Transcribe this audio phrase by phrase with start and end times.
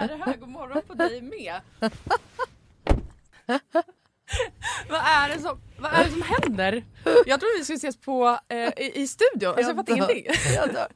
[0.00, 0.36] Är det här?
[0.36, 1.60] God morgon på dig med.
[4.88, 6.84] vad, är det som, vad är det som händer?
[7.04, 9.48] Jag trodde vi skulle ses på, eh, i, i studion.
[9.54, 10.26] Alltså, jag fattar ingenting.
[10.54, 10.86] Jag.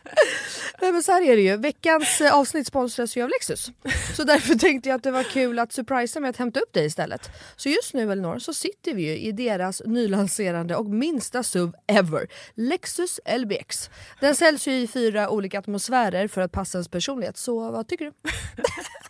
[0.80, 3.70] Nej men så här är det ju, veckans eh, avsnitt sponsras ju av Lexus.
[4.16, 6.86] Så därför tänkte jag att det var kul att surprisa med att hämta upp dig
[6.86, 7.30] istället.
[7.56, 12.28] Så just nu Elinor så sitter vi ju i deras nylanserande och minsta SUV ever.
[12.54, 13.90] Lexus LBX.
[14.20, 17.36] Den säljs ju i fyra olika atmosfärer för att passa ens personlighet.
[17.36, 18.12] Så vad tycker du?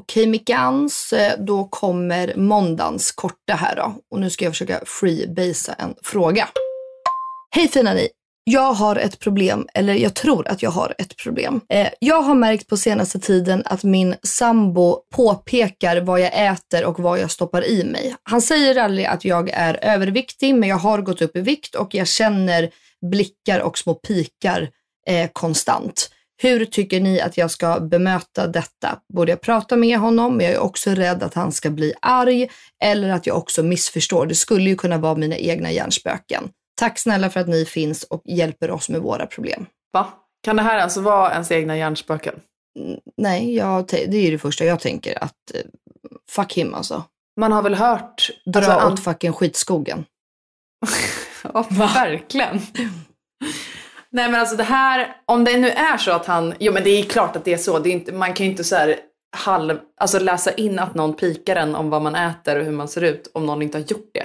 [0.00, 3.94] Okej Mickans, eh, då kommer måndagens korta här då.
[4.10, 6.48] Och nu ska jag försöka freebasea en fråga.
[7.50, 8.08] Hej fina ni!
[8.44, 11.60] Jag har ett problem, eller jag tror att jag har ett problem.
[11.68, 17.00] Eh, jag har märkt på senaste tiden att min sambo påpekar vad jag äter och
[17.00, 18.14] vad jag stoppar i mig.
[18.22, 21.94] Han säger aldrig att jag är överviktig, men jag har gått upp i vikt och
[21.94, 22.70] jag känner
[23.10, 24.68] blickar och små pikar
[25.06, 26.10] eh, konstant.
[26.42, 29.00] Hur tycker ni att jag ska bemöta detta?
[29.14, 30.40] Borde jag prata med honom?
[30.40, 32.48] Jag är också rädd att han ska bli arg
[32.84, 34.26] eller att jag också missförstår.
[34.26, 36.48] Det skulle ju kunna vara mina egna hjärnspöken.
[36.80, 39.66] Tack snälla för att ni finns och hjälper oss med våra problem.
[39.92, 40.06] Va?
[40.44, 42.34] Kan det här alltså vara ens egna hjärnspöken?
[42.78, 45.60] Mm, Nej, jag, det är det första jag tänker att eh,
[46.30, 47.04] fuck him alltså.
[47.40, 48.30] Man har väl hört...
[48.46, 50.04] Dra alltså, an- åt fucking skitskogen.
[51.54, 52.60] ja, verkligen.
[54.12, 56.90] Nej men alltså det här, om det nu är så att han, jo men det
[56.90, 58.96] är klart att det är så, det är inte, man kan ju inte så här
[59.36, 62.88] halv, alltså läsa in att någon pikar en om vad man äter och hur man
[62.88, 64.24] ser ut om någon inte har gjort det.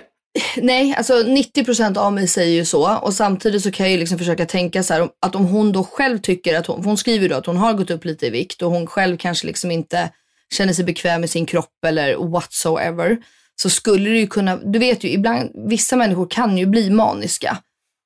[0.58, 4.18] Nej, alltså 90% av mig säger ju så och samtidigt så kan jag ju liksom
[4.18, 7.36] försöka tänka så här att om hon då själv tycker att hon, hon skriver då
[7.36, 10.10] att hon har gått upp lite i vikt och hon själv kanske liksom inte
[10.54, 13.18] känner sig bekväm med sin kropp eller whatsoever.
[13.62, 17.58] Så skulle det ju kunna, du vet ju ibland, vissa människor kan ju bli maniska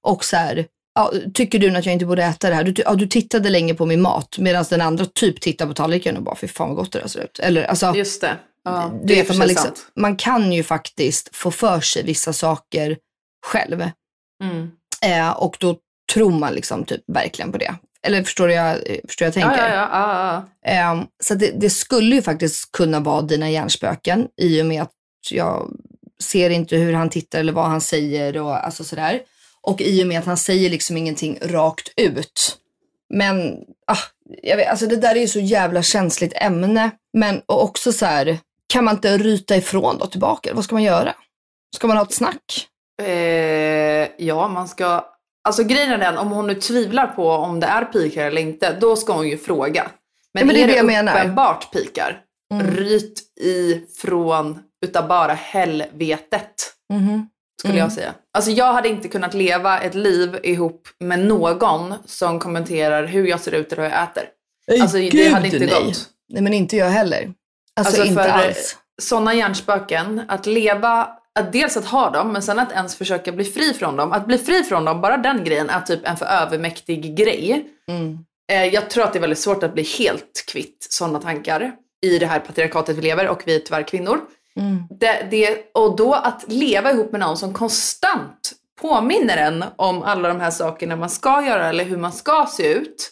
[0.08, 0.66] och så här,
[1.00, 2.64] ja, tycker du att jag inte borde äta det här?
[2.64, 6.18] Du, ja, du tittade länge på min mat medan den andra typ tittar på tallriken
[6.18, 7.40] och bara fy fan vad gott det där ser ut.
[7.40, 8.38] Eller alltså, Just det.
[8.64, 12.04] Ja, du det är för att man, liksom, man kan ju faktiskt få för sig
[12.04, 12.98] vissa saker
[13.46, 13.90] själv.
[14.44, 14.72] Mm.
[15.06, 15.78] Eh, och då
[16.14, 17.76] tror man liksom typ verkligen på det.
[18.04, 18.78] Eller förstår du jag,
[19.08, 19.70] förstår jag Ja, tänker?
[19.70, 20.72] ja, ja, ja, ja.
[20.72, 24.92] Eh, så det, det skulle ju faktiskt kunna vara dina hjärnspöken i och med att
[25.32, 25.72] jag
[26.24, 29.22] ser inte hur han tittar eller vad han säger och alltså sådär.
[29.62, 32.58] Och i och med att han säger liksom ingenting rakt ut.
[33.14, 33.98] Men ah,
[34.44, 36.92] jag vet, alltså det där är ju så jävla känsligt ämne.
[37.14, 38.38] Men och också så här,
[38.68, 40.54] kan man inte ryta ifrån då tillbaka?
[40.54, 41.16] Vad ska man göra?
[41.76, 42.68] Ska man ha ett snack?
[43.02, 45.06] Eh, ja, man ska...
[45.44, 48.74] Alltså grejen är den, om hon nu tvivlar på om det är pikar eller inte,
[48.80, 49.92] då ska hon ju fråga.
[50.34, 52.22] Men, Ja, men det är det det uppenbart pikar,
[52.54, 52.68] Mm.
[52.76, 56.74] ryt ifrån utav bara helvetet.
[56.94, 57.30] Mhm.
[57.60, 57.84] Skulle Mm.
[57.84, 58.14] jag säga.
[58.34, 63.40] Alltså jag hade inte kunnat leva ett liv ihop med någon som kommenterar hur jag
[63.40, 64.24] ser ut eller hur jag äter.
[64.82, 65.70] Alltså det Gud, hade inte nej.
[65.86, 66.10] gått.
[66.34, 67.34] Nej men inte jag heller.
[67.80, 68.78] Alltså, Alltså, inte för- alls.
[69.02, 73.46] Sådana hjärnspöken, att leva, att dels att ha dem, men sen att ens försöka bli
[73.46, 74.12] fri från dem.
[74.12, 77.66] Att bli fri från dem, bara den grejen är typ en för övermäktig grej.
[77.88, 78.18] Mm.
[78.52, 81.72] Eh, jag tror att det är väldigt svårt att bli helt kvitt sådana tankar
[82.06, 84.20] i det här patriarkatet vi lever och vi är tyvärr kvinnor.
[85.00, 90.28] Det, det, och då att leva ihop med någon som konstant påminner en om alla
[90.28, 93.12] de här sakerna man ska göra eller hur man ska se ut.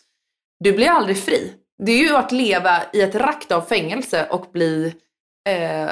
[0.60, 1.54] Du blir aldrig fri.
[1.84, 4.94] Det är ju att leva i ett rakt av fängelse och bli
[5.50, 5.90] eh,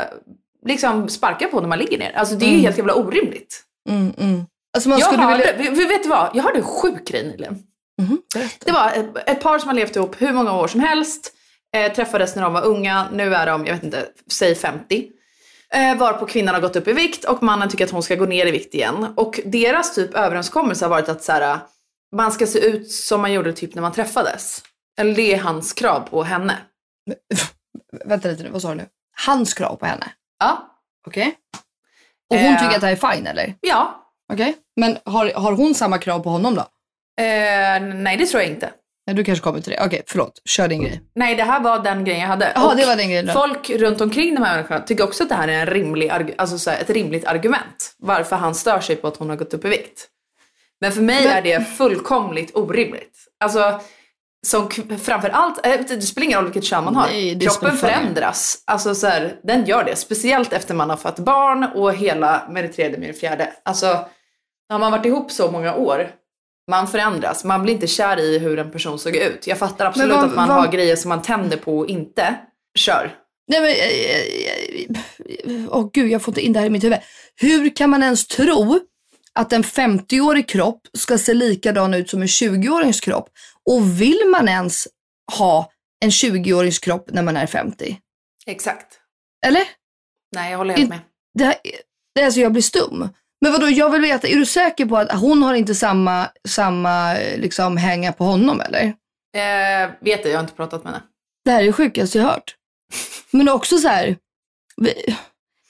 [0.66, 2.12] liksom sparkad på när man ligger ner.
[2.16, 3.64] Alltså det är ju helt jävla orimligt.
[3.90, 4.46] Mm, mm.
[4.74, 5.72] Alltså man Jag skulle hörde, vilja...
[5.72, 6.32] vet vet du vad?
[6.34, 7.64] Jag hörde en sjuk grej nyligen.
[8.34, 8.66] Berätta.
[8.66, 11.32] Det var ett, ett par som har levt ihop hur många år som helst.
[11.76, 15.10] Eh, träffades när de var unga, nu är de, jag vet inte, säg 50.
[15.70, 18.26] Eh, varpå kvinnan har gått upp i vikt och mannen tycker att hon ska gå
[18.26, 19.14] ner i vikt igen.
[19.18, 21.60] Och deras typ överenskommelse har varit att så här,
[22.16, 24.64] man ska se ut som man gjorde typ när man träffades.
[25.00, 26.58] Eller det är hans krav på henne.
[28.06, 28.86] Vänta lite nu, vad sa du nu?
[29.26, 30.12] Hans krav på henne?
[30.40, 30.80] Ja.
[31.08, 31.36] Okej.
[32.30, 32.60] Och hon Eh.
[32.62, 33.56] tycker att det här är fine eller?
[33.62, 34.02] Ja.
[34.34, 34.58] Okej.
[34.76, 36.62] Men har, har hon samma krav på honom då?
[37.24, 38.70] Eh, nej det tror jag inte.
[39.14, 39.86] Du kanske kommer till det.
[39.86, 40.42] Okej, förlåt.
[40.46, 41.02] Kör din grej.
[41.16, 42.54] Nej det här var den grejen jag hade.
[42.66, 43.34] Och det var den grejen då.
[43.34, 46.58] Folk runt omkring de här människorna tycker också att det här är en rimlig, alltså
[46.60, 47.96] så här, ett rimligt argument.
[47.98, 50.08] Varför han stör sig på att hon har gått upp i vikt.
[50.82, 53.18] Men för mig är det fullkomligt orimligt.
[53.44, 53.80] Alltså,
[54.48, 57.08] som, k- framför allt, eh, det spelar ingen roll vilket kön man har.
[57.08, 58.58] Nej, Kroppen förändras.
[58.66, 59.96] Alltså så här, den gör det.
[59.96, 63.50] Speciellt efter man har fått barn och hela med det tredje med det fjärde.
[63.66, 64.06] Alltså,
[64.70, 66.08] har man varit ihop så många år,
[66.72, 67.44] man förändras.
[67.44, 69.48] Man blir inte kär i hur en person såg ut.
[69.48, 72.36] Jag fattar absolut vad- att man vad- har grejer som man tänder på och inte.
[72.78, 73.16] Kör.
[73.48, 76.84] Nej men, eh, eh, eh, åh gud jag får inte in det här i mitt
[76.84, 76.98] huvud.
[77.36, 78.80] Hur kan man ens tro
[79.34, 83.30] att en 50-årig kropp ska se likadan ut som en 20-årings kropp?
[83.70, 84.88] Och vill man ens
[85.38, 85.72] ha
[86.04, 87.98] en 20-årings kropp när man är 50?
[88.46, 89.00] Exakt.
[89.46, 89.64] Eller?
[90.36, 91.00] Nej, jag håller helt med.
[91.34, 91.56] Det, här,
[92.16, 93.10] det är alltså jag blir stum.
[93.42, 97.18] Men vadå, jag vill veta, är du säker på att hon har inte samma, samma
[97.18, 98.84] eh, liksom hänga på honom eller?
[99.38, 101.04] Eh, vet du, jag har inte pratat med henne.
[101.46, 102.56] Det här är det sjukaste jag hört.
[103.32, 104.16] Men också så här.
[104.78, 105.16] vi-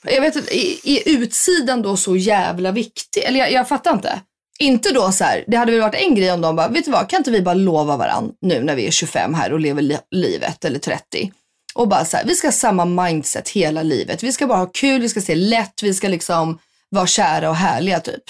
[0.04, 0.54] Jag vet är,
[0.90, 3.24] är utsidan då så jävla viktig?
[3.24, 4.20] Eller jag, jag fattar inte.
[4.60, 6.92] Inte då så här, det hade väl varit en grej om de bara, vet du
[6.92, 9.82] vad, kan inte vi bara lova varandra nu när vi är 25 här och lever
[9.82, 11.32] li- livet eller 30?
[11.76, 14.24] Och bara så här, vi ska ha samma mindset hela livet.
[14.24, 16.60] Vi ska bara ha kul, vi ska se lätt, vi ska liksom
[16.96, 18.24] vara kära och härliga typ.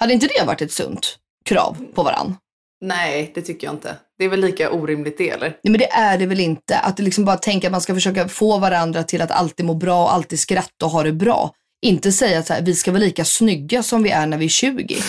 [0.00, 2.34] Hade inte det varit ett sunt krav på varandra?
[2.80, 3.96] Nej, det tycker jag inte.
[4.18, 5.48] Det är väl lika orimligt det, eller?
[5.48, 6.78] Nej men det är det väl inte.
[6.78, 10.02] Att liksom bara tänka att man ska försöka få varandra till att alltid må bra
[10.02, 11.54] och alltid skratta och ha det bra.
[11.82, 14.96] Inte säga att vi ska vara lika snygga som vi är när vi är 20.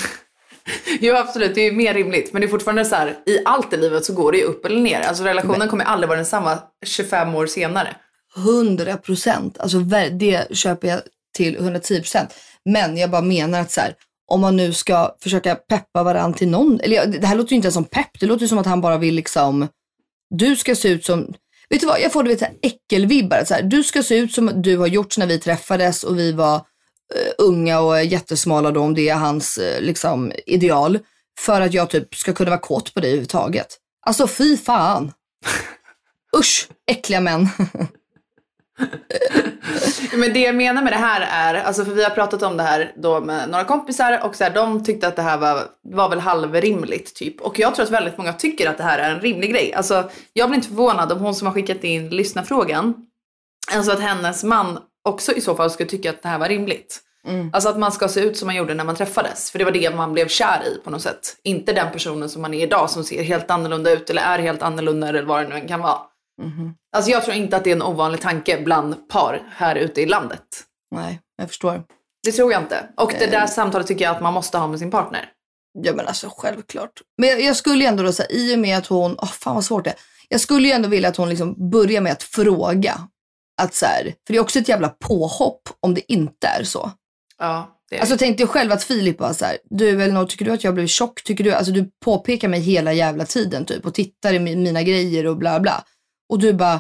[1.02, 1.56] Jo, absolut.
[1.56, 2.34] Det är mer rimligt.
[2.34, 4.66] Men det är fortfarande så här, i allt i livet så går det ju upp
[4.66, 5.00] eller ner.
[5.00, 7.96] Alltså relationen kommer aldrig vara densamma 25 år senare.
[8.38, 9.58] 100 procent.
[9.60, 9.80] Alltså
[10.12, 11.02] det köper jag
[11.34, 12.34] till 110 procent.
[12.66, 13.96] Men jag bara menar att så här,
[14.30, 16.80] om man nu ska försöka peppa varandra till någon.
[16.80, 18.20] Eller det här låter ju inte ens som pepp.
[18.20, 19.68] Det låter ju som att han bara vill liksom,
[20.30, 21.34] du ska se ut som,
[21.70, 23.44] vet du vad, jag får du vet, äckelvibbar.
[23.46, 26.32] Så här, du ska se ut som du har gjort när vi träffades och vi
[26.32, 31.00] var eh, unga och jättesmala då om det är hans eh, liksom, ideal.
[31.40, 33.78] För att jag typ ska kunna vara kåt på dig överhuvudtaget.
[34.06, 35.12] Alltså fy fan.
[36.38, 37.50] Usch, äckliga män.
[40.14, 42.64] Men det jag menar med det här är, alltså för vi har pratat om det
[42.64, 46.10] här då med några kompisar och så här, de tyckte att det här var, var
[46.10, 47.42] väl halvrimligt typ.
[47.42, 49.74] Och jag tror att väldigt många tycker att det här är en rimlig grej.
[49.74, 52.94] Alltså jag blir inte förvånad om hon som har skickat in lyssnarfrågan,
[53.76, 57.02] alltså att hennes man också i så fall skulle tycka att det här var rimligt.
[57.54, 59.52] Alltså att man ska se ut som man gjorde när man träffades.
[59.52, 61.38] För det var det man blev kär i på något sätt.
[61.44, 64.62] Inte den personen som man är idag som ser helt annorlunda ut eller är helt
[64.62, 66.00] annorlunda eller vad det nu än kan vara.
[66.96, 70.06] Alltså jag tror inte att det är en ovanlig tanke bland par här ute i
[70.06, 70.44] landet.
[70.96, 71.84] Nej, jag förstår.
[72.26, 72.90] Det tror jag inte.
[72.98, 75.30] Och det där samtalet tycker jag att man måste ha med sin partner.
[75.80, 76.92] Ja men alltså självklart.
[77.18, 79.56] Men jag, jag skulle ju ändå då säga, i och med att hon, åh fan
[79.56, 79.96] vad svårt det är.
[80.30, 83.08] Jag skulle ju ändå vilja att hon liksom börjar med att fråga.
[83.62, 86.92] Att så här, för det är också ett jävla påhopp om det inte är så.
[87.38, 90.52] Ja, det Alltså tänk dig själv att Filip var så här, du Elinor, tycker du
[90.52, 91.24] att jag blev tjock?
[91.24, 94.84] Tycker du, alltså du påpekar mig hela jävla tiden typ och tittar i mi- mina
[94.84, 95.84] grejer och bla bla.
[96.30, 96.80] Och du bara,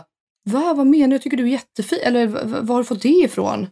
[0.49, 1.13] va vad menar du?
[1.15, 1.99] Jag tycker du är jättefin.
[2.03, 3.67] Eller "Va- va- var har du fått det ifrån?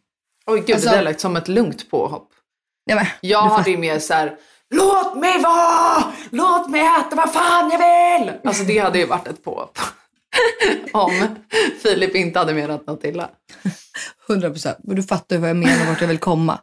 [0.46, 2.30] Oj gud, Alltså- det där lät som ett lugnt påhopp.
[2.88, 4.36] Nej, men, Jag du hade ju mer så här.
[4.76, 6.04] Låt mig vara!
[6.30, 7.78] Låt mig äta vad fan jag
[8.20, 8.34] vill!
[8.44, 9.78] Alltså det hade ju varit ett påhopp.
[10.94, 11.36] Om
[11.84, 13.30] Filip inte hade menat något illa.
[14.30, 14.78] 100 procent.
[14.82, 16.60] Du fattar ju vad jag menar, vart jag vill komma.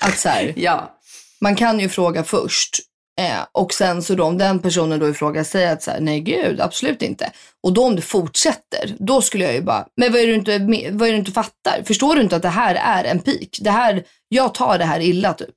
[0.00, 0.98] Att så här, Ja.
[1.40, 2.76] man kan ju fråga först.
[3.20, 6.00] Eh, och sen så då om den personen då i fråga säger att så här,
[6.00, 7.32] nej gud, absolut inte.
[7.62, 10.38] Och då om det fortsätter, då skulle jag ju bara, men vad är det du
[10.38, 10.58] inte,
[10.92, 11.82] vad är det du inte fattar?
[11.84, 13.58] Förstår du inte att det här är en pik?
[13.60, 15.56] Det här, jag tar det här illa typ.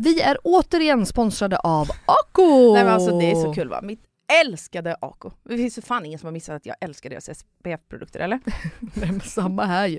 [0.00, 2.72] Vi är återigen sponsrade av Ako!
[2.74, 3.80] Nej men alltså det är så kul va.
[3.82, 4.00] Mitt
[4.44, 5.30] älskade Ako.
[5.44, 8.40] Det finns ju fan ingen som har missat att jag älskar deras SPF-produkter eller?
[8.80, 9.98] Nej, men samma här ju.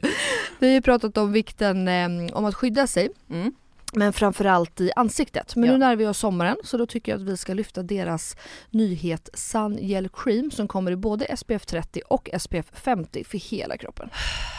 [0.60, 3.10] Vi har ju pratat om vikten eh, om att skydda sig.
[3.30, 3.54] Mm.
[3.94, 5.56] Men framförallt i ansiktet.
[5.56, 5.72] Men Ja.
[5.72, 8.36] nu när vi har sommaren så då tycker jag att vi ska lyfta deras
[8.70, 13.78] nyhet Sun Gel Cream som kommer i både SPF 30 och SPF 50 för hela
[13.78, 14.10] kroppen.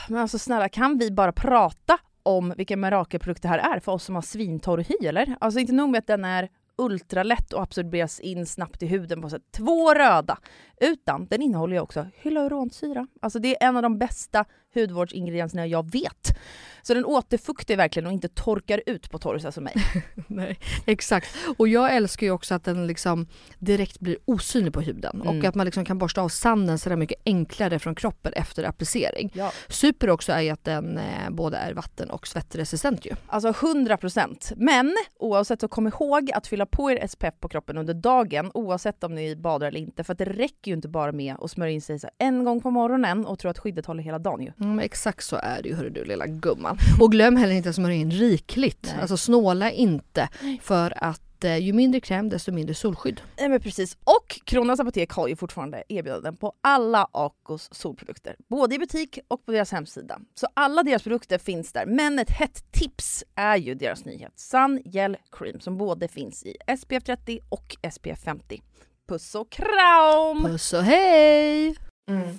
[0.08, 4.04] Men alltså snälla kan vi bara prata om vilken mirakelprodukt det här är för oss
[4.04, 5.36] som har svintorr hy eller?
[5.40, 9.30] Alltså inte nog med att den är ultralätt och absorberas in snabbt i huden på
[9.30, 10.38] sätt två röda.
[10.80, 13.06] Utan den innehåller ju också hyaluronsyra.
[13.22, 14.44] Alltså det är en av de bästa
[14.74, 16.38] hudvårdsingredienserna jag vet.
[16.82, 19.74] Så den återfuktar verkligen och inte torkar ut på torrisa som mig.
[20.26, 21.36] Nej, exakt.
[21.58, 23.26] Och jag älskar ju också att den liksom
[23.58, 25.38] direkt blir osynlig på huden Mm.
[25.38, 29.30] och att man liksom kan borsta av sanden sådär mycket enklare från kroppen efter applicering.
[29.34, 29.52] Ja.
[29.68, 33.12] Super också är ju att den eh, både är vatten och svettresistent ju.
[33.26, 34.52] Alltså 100%.
[34.56, 39.04] Men oavsett så kom ihåg att fylla på er SPF på kroppen under dagen oavsett
[39.04, 40.04] om ni badar eller inte.
[40.04, 42.70] För att det räcker ju inte bara med att smörja in sig en gång på
[42.70, 44.52] morgonen och tro att skyddet håller hela dagen ju.
[44.60, 46.78] Mm, exakt så är det ju hörru du lilla gumman.
[47.00, 48.90] Och glöm heller inte att smörja in rikligt.
[48.92, 49.00] Nej.
[49.00, 50.28] Alltså snåla inte
[50.62, 53.20] för att eh, ju mindre kräm desto mindre solskydd.
[53.38, 53.96] Nej men precis.
[54.04, 58.36] Och Kronans Apotek har ju fortfarande erbjudanden på alla Acos solprodukter.
[58.48, 60.18] Både i butik och på deras hemsida.
[60.34, 61.86] Så alla deras produkter finns där.
[61.86, 66.56] Men ett hett tips är ju deras nyhet Sun Gel Cream som både finns i
[66.80, 68.62] SPF 30 och SPF 50.
[69.10, 70.44] Puss och kram!
[70.44, 71.76] Puss och hej!
[72.08, 72.38] Mm.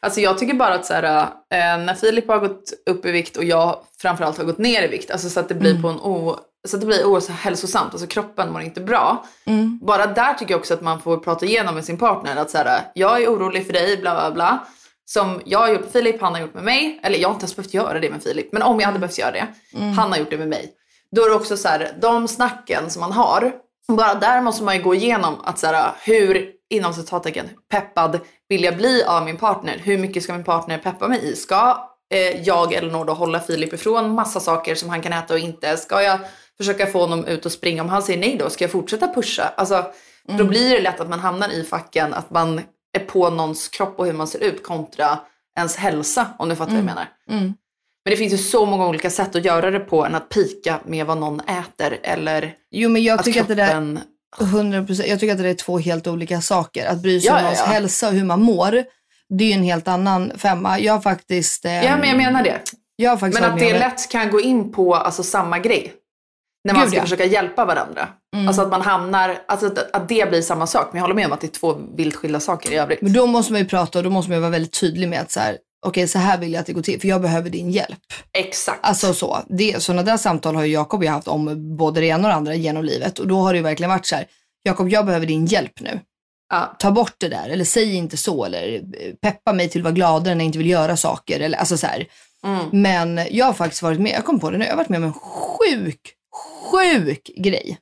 [0.00, 3.36] Alltså jag tycker bara att så här, eh, när Filip har gått upp i vikt
[3.36, 6.00] och jag framförallt har gått ner i vikt, alltså så att det blir på en
[6.00, 6.36] o,
[6.68, 9.24] så att det blir ohälsosamt, alltså kroppen mår inte bra.
[9.82, 12.58] Bara där tycker jag också att man får prata igenom med sin partner att så
[12.58, 14.66] här, jag är orolig för dig, bla bla bla.
[15.04, 17.00] Som jag har gjort med Filip, han har gjort med mig.
[17.02, 19.18] Eller jag har inte ens behövt göra det med Filip, men om jag hade behövt
[19.18, 19.46] göra det,
[19.96, 20.72] han har gjort det med mig.
[21.10, 23.52] Då är det också så här, de snacken som man har,
[23.92, 28.64] bara där måste man ju gå igenom att så här, hur, inom citattecken, peppad vill
[28.64, 29.78] jag bli av min partner?
[29.82, 31.36] Hur mycket ska min partner peppa mig i?
[31.36, 35.40] Ska eh, jag Elinor då hålla Filip ifrån massa saker som han kan äta och
[35.40, 35.76] inte?
[35.76, 36.18] Ska jag
[36.56, 37.82] försöka få honom ut och springa?
[37.82, 39.52] Om han säger nej då, ska jag fortsätta pusha?
[39.56, 39.84] Alltså,
[40.38, 42.60] Då blir det lätt att man hamnar i facken att man
[42.96, 45.18] är på någons kropp och hur man ser ut kontra
[45.58, 47.06] ens hälsa, om du fattar vad jag menar.
[48.06, 50.80] Men det finns ju så många olika sätt att göra det på än att pika
[50.84, 54.00] med vad någon äter eller Jo men jag att tycker att det där kroppen...
[54.38, 56.86] 100%, jag tycker att det är två helt olika saker.
[56.86, 57.72] Att bry sig Ja, om någons ja.
[57.72, 58.84] hälsa och hur man mår,
[59.28, 60.80] det är ju en helt annan femma.
[60.80, 61.64] Jag har faktiskt...
[61.64, 62.60] ehm, Ja men jag menar det.
[62.96, 65.92] jag har faktiskt Men att det om lätt kan gå in på alltså, samma grej.
[66.64, 67.02] När man Gud, ska ja.
[67.02, 68.08] försöka hjälpa varandra.
[68.46, 70.88] Alltså att man hamnar, alltså att, att det blir samma sak.
[70.92, 73.02] Men jag håller med om att det är två vilt skilda saker i övrigt.
[73.02, 75.20] Men då måste man ju prata och då måste man ju vara väldigt tydlig med
[75.20, 77.50] att så här, okej så här vill jag att det går till för jag behöver
[77.50, 77.98] din hjälp.
[78.32, 78.78] Exakt.
[78.82, 79.38] Alltså så.
[79.48, 82.28] Det, sådana där samtal har ju Jakob och jag haft om både det ena och
[82.28, 84.26] det andra genom livet och då har det ju verkligen varit så här,
[84.62, 86.00] Jakob jag behöver din hjälp nu.
[86.48, 86.76] Ja.
[86.78, 89.94] Ta bort det där eller säg inte så eller eh, peppa mig till att vara
[89.94, 91.86] gladare när jag inte vill göra saker eller alltså så.
[92.44, 92.68] Mm.
[92.72, 94.98] Men jag har faktiskt varit med, jag kom på det nu, jag har varit med
[94.98, 96.12] om en sjuk,
[96.70, 97.78] sjuk grej.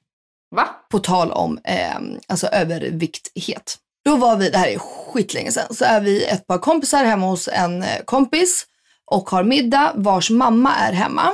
[0.56, 0.68] Va?
[0.90, 3.78] På tal om eh, alltså övervikthet.
[4.04, 7.26] Då var vi, det här är skitlänge sedan, så är vi ett par kompisar hemma
[7.26, 8.66] hos en eh, kompis
[9.10, 11.32] och har middag vars mamma är hemma.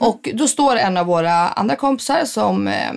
[0.00, 2.90] Och då står en av våra andra kompisar som eh,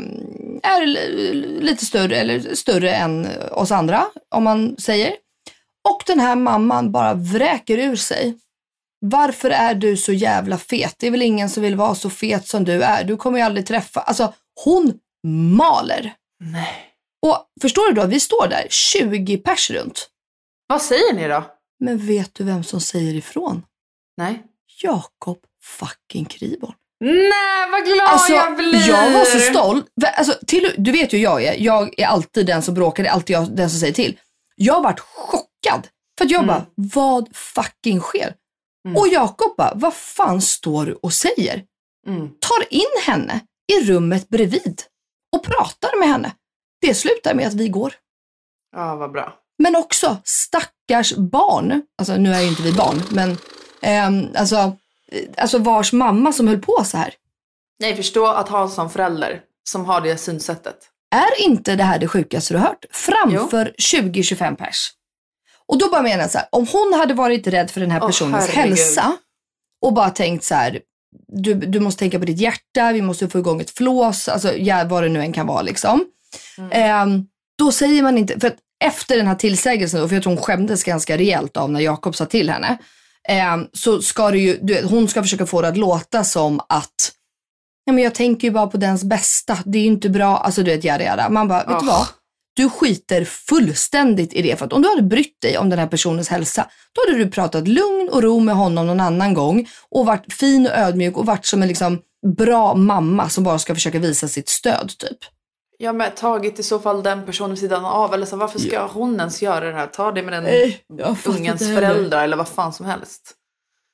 [0.63, 5.13] är li- lite större, eller större än oss andra om man säger.
[5.89, 8.37] Och den här mamman bara vräker ur sig.
[9.05, 10.95] Varför är du så jävla fet?
[10.97, 13.03] Det är väl ingen som vill vara så fet som du är.
[13.03, 14.01] Du kommer ju aldrig träffa.
[14.01, 14.33] Alltså
[14.63, 14.93] hon
[15.57, 16.13] maler.
[16.39, 16.90] Nej.
[17.21, 20.10] Och förstår du då, vi står där 20 pers runt.
[20.67, 21.43] Vad säger ni då?
[21.79, 23.65] Men vet du vem som säger ifrån?
[24.17, 24.43] Nej.
[24.84, 26.73] Jakob fucking Kriborn.
[26.99, 28.88] Nej, vad glad Alltså, jag blir!
[28.88, 29.86] jag var så stolt.
[30.17, 31.55] Alltså, till, du vet ju hur jag är.
[31.60, 34.19] Jag är alltid den som bråkar, det är alltid jag, den som säger till.
[34.55, 35.88] Jag varit chockad.
[36.17, 38.36] För att jag bara, vad fucking sker?
[38.97, 41.63] Och Jakob bara, vad fan står du och säger?
[42.07, 42.29] Mm.
[42.39, 43.39] Tar in henne
[43.73, 44.81] i rummet bredvid
[45.36, 46.31] och pratar med henne.
[46.81, 47.93] Det slutar med att vi går.
[48.75, 49.33] Ja, vad bra.
[49.59, 53.37] Men också stackars barn, alltså nu är ju inte vi barn, men
[53.81, 54.55] ehm, alltså,
[55.11, 57.13] eh, alltså vars mamma som höll på så här.
[57.79, 60.75] Nej, förstå att ha en sån förälder som har det synsättet.
[61.15, 62.85] Är inte det här det sjukaste du har hört?
[62.91, 64.91] Framför 20-25 pers.
[65.67, 67.99] Och då bara menar jag så här, om hon hade varit rädd för den här
[67.99, 68.77] personens herregud.
[68.77, 69.17] hälsa
[69.81, 70.79] och bara tänkt så här,
[71.27, 74.83] du, du måste tänka på ditt hjärta, vi måste få igång ett flås, alltså ja,
[74.89, 76.05] vad det nu än kan vara liksom.
[76.57, 76.69] Mm.
[76.73, 77.25] Ehm,
[77.57, 80.43] då säger man inte, för att efter den här tillsägelsen då, för jag tror hon
[80.43, 82.77] skämdes ganska rejält av när Jakob sa till henne,
[83.27, 87.11] ehm, så ska det ju, du, hon ska försöka få det att låta som att
[87.85, 89.57] Ja, men jag tänker ju bara på dens bästa.
[89.65, 90.37] Det är ju inte bra.
[90.37, 91.29] Alltså du vet, jada, jada.
[91.29, 91.85] Man bara, vet du Oh.
[91.85, 92.07] vad?
[92.53, 94.55] Du skiter fullständigt i det.
[94.55, 97.31] För att om du hade brytt dig om den här personens hälsa, då hade du
[97.31, 101.25] pratat lugn och ro med honom någon annan gång och varit fin och ödmjuk och
[101.25, 101.99] varit som en liksom
[102.37, 105.17] bra mamma som bara ska försöka visa sitt stöd typ.
[105.81, 108.13] Ja, men tagit i så fall den personen vid sidan av.
[108.13, 109.87] Eller så, varför ska hon ens göra det här?
[109.87, 113.35] Ta det med den Nej, fattar ungens föräldrar eller vad fan som helst.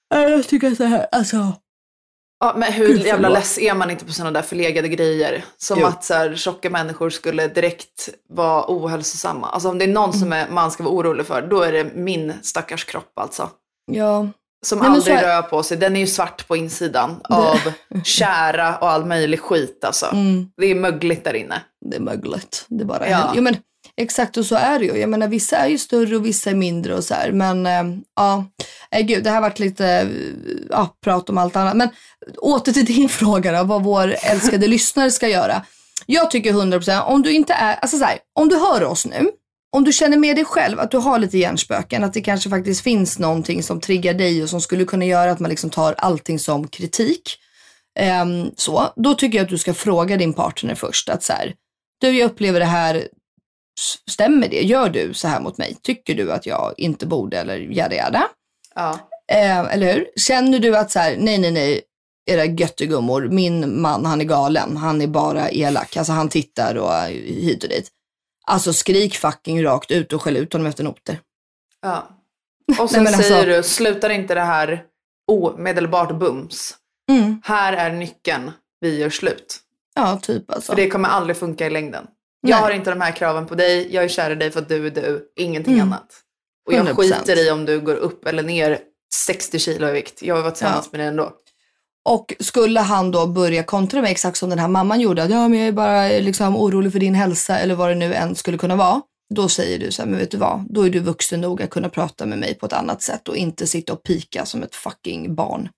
[0.10, 1.54] Jag tycker så här, alltså.
[2.40, 5.46] Ja, men hur Gud, jävla less är man inte på sådana där förlegade grejer?
[5.58, 5.86] Som Jo.
[5.86, 9.50] att så här, tjocka människor skulle direkt vara ohälsosamma.
[9.50, 10.48] Alltså om det är någon som Mm.
[10.48, 13.50] är, man ska vara orolig för, då är det min stackars kropp alltså.
[13.92, 14.28] Ja.
[14.66, 15.78] Som Nej, aldrig är- rör på sig.
[15.78, 17.60] Den är ju svart på insidan av
[18.04, 20.06] kära och all möjlig skit alltså.
[20.06, 20.50] Mm.
[20.58, 21.62] Det är mögligt där inne.
[21.86, 22.66] det är mögligt.
[22.68, 23.32] Det bara Ja.
[23.36, 23.58] Jo, men
[24.02, 24.98] exakt och så är det ju.
[24.98, 27.32] Jag menar vissa är ju större och vissa är mindre och så här.
[27.32, 27.84] Men eh,
[28.16, 28.46] ja,
[28.92, 30.08] äh, gud det här varit lite
[30.70, 31.76] ja, prat om allt annat.
[31.78, 31.90] Men
[32.38, 35.62] åter till din fråga då, vad vår älskade lyssnare ska göra.
[36.06, 39.30] Jag tycker 100% om du inte är, alltså så här, om du hör oss nu,
[39.76, 42.82] om du känner med dig själv att du har lite hjärnspöken, att det kanske faktiskt
[42.82, 46.40] finns någonting som triggar dig och som skulle kunna göra att man liksom tar allting
[46.40, 47.38] som kritik.
[48.00, 51.54] Ehm, så, då tycker jag att du ska fråga din partner först att så här,
[52.02, 53.08] du jag upplever det här,
[54.10, 54.62] stämmer det?
[54.62, 55.78] Gör du så här mot mig?
[55.82, 58.24] Tycker du att jag inte borde eller jada jada?
[58.76, 59.00] Ja.
[59.32, 60.08] Eh, eller hur?
[60.16, 61.82] Känner du att så här, nej nej nej,
[62.26, 66.94] era göttegummor, min man han är galen, han är bara elak, alltså han tittar och
[66.94, 67.92] eh, hit och dit.
[68.48, 71.20] Alltså skrik fucking rakt ut och skäll ut honom efter noter.
[71.82, 72.10] ja.
[72.80, 74.84] Och sen men alltså- säger du, slutar inte det här
[75.32, 76.76] omedelbart bums.
[77.12, 77.42] Mm.
[77.44, 79.60] Här är nyckeln, vi gör slut.
[79.96, 80.72] Ja, typ alltså.
[80.72, 82.08] För det kommer aldrig funka i längden.
[82.42, 82.62] Jag Nej.
[82.62, 84.88] har inte de här kraven på dig, jag är kär i dig för att du
[84.88, 85.88] är du, ingenting Mm.
[85.88, 86.08] annat.
[86.68, 86.96] Och jag 100%.
[86.96, 88.80] skiter i om du går upp eller ner
[89.14, 90.22] 60 kilo i vikt.
[90.22, 90.90] Jag har varit tillsammans Ja.
[90.92, 91.34] med dig ändå.
[92.08, 95.48] Och skulle han då börja kontra med exakt som den här mamman gjorde, att ja
[95.48, 98.36] men jag är bara eh, liksom orolig för din hälsa eller vad det nu än
[98.36, 99.02] skulle kunna vara.
[99.36, 101.70] Då säger du så här, men vet du vad, då är du vuxen nog att
[101.70, 104.76] kunna prata med mig på ett annat sätt och inte sitta och pika som ett
[104.76, 105.70] fucking barn,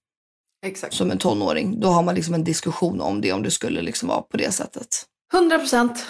[0.66, 0.94] Exakt.
[0.94, 1.80] som en tonåring.
[1.80, 4.52] Då har man liksom en diskussion om det om det skulle liksom vara på det
[4.52, 5.06] sättet.
[5.34, 6.06] 100 procent.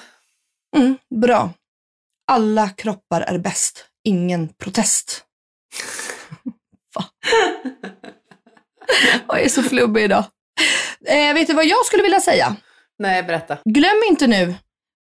[0.77, 1.49] Mm, bra.
[2.32, 5.23] Alla kroppar är bäst, ingen protest.
[9.28, 10.23] Jag är så flubbig idag.
[11.06, 12.56] Eh, vet du vad jag skulle vilja säga?
[12.99, 13.58] Nej, berätta.
[13.65, 14.54] Glöm inte nu,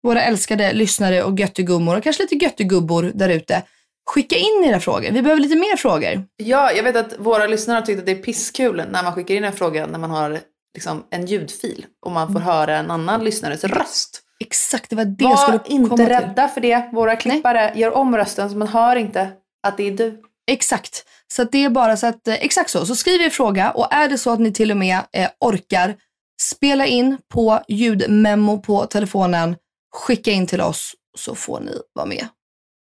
[0.03, 3.63] våra älskade lyssnare och göttegummor och kanske lite göttegubbor där ute.
[4.09, 5.11] Skicka in era frågor.
[5.11, 6.23] Vi behöver lite mer frågor.
[6.37, 9.35] Ja, jag vet att våra lyssnare har tyckt att det är pisskul när man skickar
[9.35, 10.39] in en fråga när man har
[10.75, 14.21] liksom en ljudfil och man får höra en annan lyssnares röst.
[14.39, 16.07] Exakt, det var det jag skulle Var inte komma till.
[16.15, 16.89] rädda för det.
[16.93, 19.29] Våra klippare gör om rösten så man hör inte
[19.67, 20.21] att det är du.
[20.49, 21.05] Exakt.
[21.33, 22.85] Så det är bara så att, eh, exakt så.
[22.85, 25.95] Så skriv er fråga och är det så att ni till och med eh, orkar
[26.41, 29.55] spela in på ljudmemo på telefonen,
[29.95, 32.27] skicka in till oss så får ni vara med.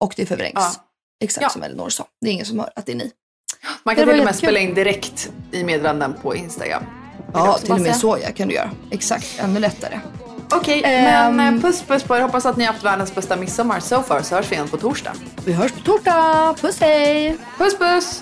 [0.04, 0.54] Och det förvrängs.
[0.56, 0.74] Ja.
[1.24, 1.50] Exakt Ja.
[1.50, 2.08] som Elinor sa.
[2.22, 3.12] Det är ingen som hör att det är ni.
[3.84, 6.84] Man kan till och med spela in direkt i meddelanden på Instagram.
[7.34, 8.72] Ja, till och med så ja, kan du göra.
[8.92, 10.00] Exakt, ännu lättare.
[10.54, 11.36] Okej, Ehm.
[11.36, 12.22] men eh, puss puss på er.
[12.22, 14.78] Hoppas att ni har haft världens bästa midsommar so far så hörs vi igen på
[14.78, 15.12] torsdag.
[15.46, 16.56] Vi hörs på torsdag.
[16.62, 17.38] Puss hej!
[17.58, 18.22] Puss puss!